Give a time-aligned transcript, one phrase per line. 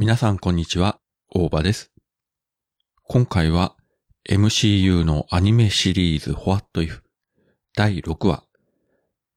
[0.00, 0.98] 皆さんこんにちは、
[1.28, 1.92] 大場です。
[3.02, 3.76] 今回は
[4.26, 7.02] MCU のアニメシリーズ What If
[7.76, 8.42] 第6話。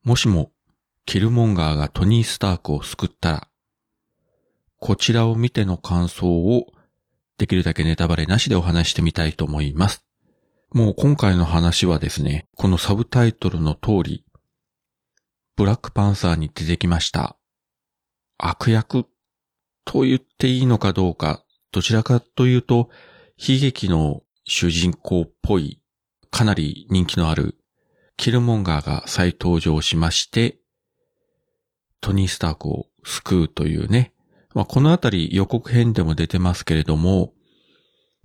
[0.05, 0.53] もしも
[1.05, 3.47] キルモンガーがトニー・スタークを救ったら、
[4.77, 6.67] こちらを見ての感想を
[7.37, 10.05] できるだけネタバレなしでお話してみたいと思います。
[10.71, 14.23] もう今回の話はですね、このサブタイトルの通り、
[15.57, 17.35] ブラックパンサーに出てきました。
[18.37, 19.09] 悪役
[19.85, 22.89] と言っていいのかどうか、どちらかというと、
[23.37, 25.81] 悲劇の主人公っぽい、
[26.29, 27.57] かなり人気のある、
[28.17, 30.59] キルモンガーが再登場しまして、
[32.01, 34.13] トニー・スタークを救うというね。
[34.53, 37.33] まあ、このあたり予告編でも出てますけれども、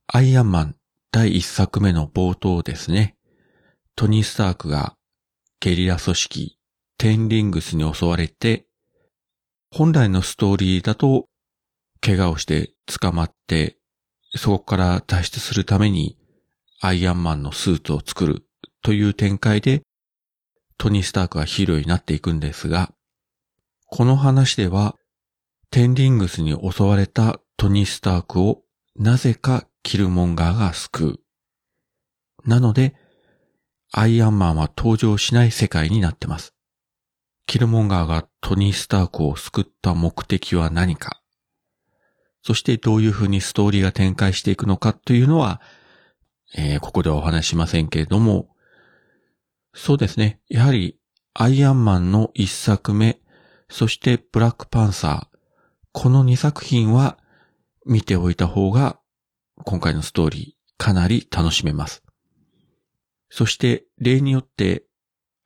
[0.06, 0.76] アイアンマン
[1.10, 3.16] 第一作目の冒頭ですね。
[3.96, 4.96] トニー・スタークが
[5.60, 6.58] ゲリラ組織
[6.98, 8.66] テンリングスに襲われて、
[9.70, 11.28] 本来のストーリーだと
[12.00, 13.76] 怪我をして捕まって、
[14.34, 16.16] そこから脱出するために
[16.80, 18.46] アイアンマンのスーツを作る
[18.82, 19.82] という展開で
[20.78, 22.92] トニー・スタークはヒーローになっていくんですが、
[23.86, 24.94] この話では
[25.70, 28.62] テンリングスに襲われたトニー・スタークを
[28.94, 31.20] なぜかキルモンガーが救
[32.44, 32.48] う。
[32.48, 32.94] なので、
[33.92, 36.54] アイアンマンは登場しない世界になってます。
[37.46, 41.17] キルモンガーがトニー・スタークを救った目的は何か。
[42.42, 45.60] そしてどういう風にストーリーが展開していくのかというのは、
[46.56, 48.48] えーここではお話ししませんけれども、
[49.74, 50.40] そうですね。
[50.48, 50.98] やはり、
[51.34, 53.20] アイアンマンの一作目、
[53.68, 55.38] そしてブラックパンサー、
[55.92, 57.18] この二作品は
[57.86, 58.98] 見ておいた方が、
[59.64, 62.02] 今回のストーリー、かなり楽しめます。
[63.30, 64.84] そして、例によって、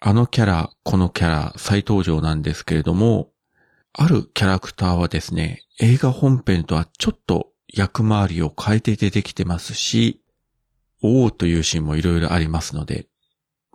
[0.01, 3.32] あのキャラ、このキャラ、再登場なんですけれども、
[3.95, 10.23] あるキャラクターはですね、映画本編とはちょっと役回りを変えて出てきてますし、
[11.03, 13.07] おーというシーンもいろいろありますので、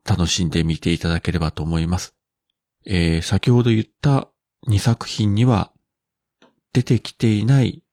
[0.06, 2.16] 楽しんで見ていただければと思います。
[2.86, 4.30] えー、先ほど言った
[4.68, 5.72] 2作品には
[6.74, 7.84] 出てきていない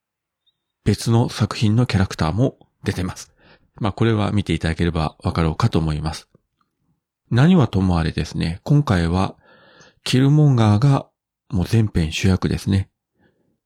[0.84, 3.34] 別の作品のキャラクターも出てます。
[3.76, 6.28] まあこれは見ていただければわかろうかと思います。
[7.30, 9.36] 何はともあれですね、今回は
[10.04, 11.08] キルモンガーが
[11.54, 12.90] もう全編主役ですね。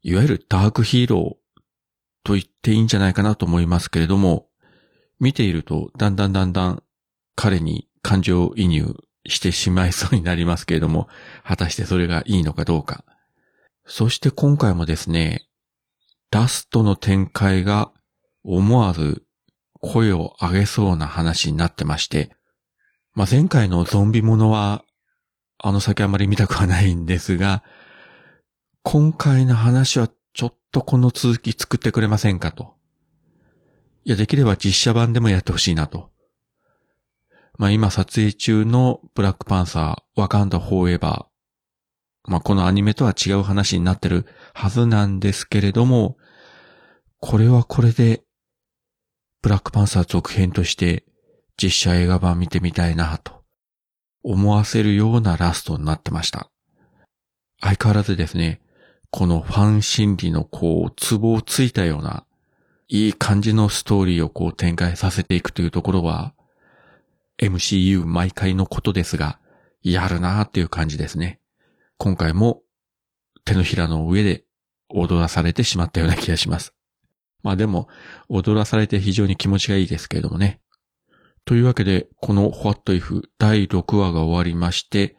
[0.03, 1.61] いわゆるダークヒーロー
[2.23, 4.47] と言っていいんじゃないかなと思いますけれども、
[5.19, 6.83] 見ているとだんだんだんだん
[7.35, 8.95] 彼に感情移入
[9.27, 11.09] してしまいそうになりますけれども、
[11.45, 13.07] 果たしてそれがいいのかどうか。
[13.87, 15.49] そして今回もですね、
[16.31, 17.91] ラストの展開が
[18.45, 19.23] 思わず
[19.81, 22.37] 声を上げそうな話になってまして、
[23.15, 24.85] まあ、前回のゾンビものは
[25.61, 27.65] あの先あまり見たくはないんですが、
[28.83, 32.77] 今回の話はちょっとこの続き作ってくれませんかと。
[34.05, 36.11] いや、できれば実写版でもやってほしいなと。
[37.59, 42.31] まあ今撮影中のブラックパンサー、ワカンダフォーエバー。
[42.31, 46.17] まあこのアニメとは違う話になってるはずなんですけれども、
[47.19, 48.23] これはこれで、
[49.43, 51.05] ブラックパンサー続編として
[51.61, 53.38] 実写映画版見てみたいなと
[54.23, 56.51] 思わせるようなラストになってました。
[57.61, 58.61] 相変わらずですね、
[59.11, 62.25] このファン心理のこう、ツボをついたような、
[62.89, 66.35] いい感じのストーリーをこう展開させていくというところは、
[67.41, 69.39] MCU 毎回のことですが、
[69.83, 71.41] やるなーっていう感じですね。
[71.97, 72.63] 今回も
[73.45, 74.45] 手のひらの上で
[74.89, 76.75] 踊らされてしまったような気がします。
[77.43, 77.89] まあでも、
[78.29, 80.61] 踊らされて非常に気持ちがいいですけれどもね。
[81.49, 85.17] というわけで、この What If 第6話が終わりまして、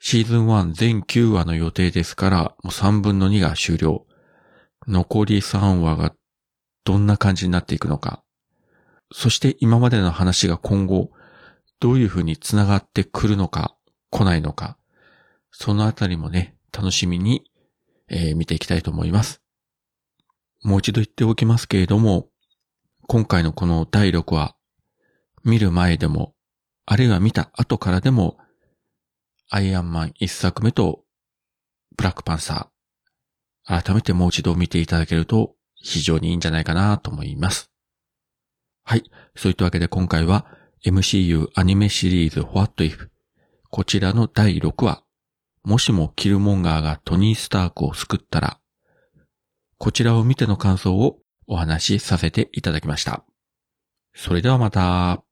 [0.00, 4.08] シーズン1全9話の予定ですから、もう3分の2が終了。
[4.88, 6.12] 残り3話が
[6.82, 8.24] どんな感じになっていくのか。
[9.12, 11.12] そして今までの話が今後、
[11.78, 13.76] どういう風に繋がってくるのか、
[14.10, 14.76] 来ないのか。
[15.52, 17.44] そのあたりもね、楽しみに、
[18.08, 19.40] えー見ていきたいと思います。
[20.64, 22.30] もう一度言っておきますけれども、
[23.06, 24.55] 今回のこの第6話、
[25.46, 26.34] 見る前でも、
[26.86, 28.36] あるいは見た後からでも、
[29.48, 31.04] アイアンマン一作目と、
[31.96, 37.70] ブラックパンサー、改めてもう一度見ていただけると、非常にいいんじゃないかなと思います。
[38.84, 39.04] はい。
[39.36, 40.46] そういったわけで今回は、
[40.84, 43.08] MCU アニメシリーズ What If
[43.70, 45.04] こちらの第6話、
[45.62, 48.60] もしもキルモンガーがトニー・スタークを救ったら、
[49.78, 53.24] こちらを見ての感想をお話しさせていただきました。
[54.14, 55.25] それではまた。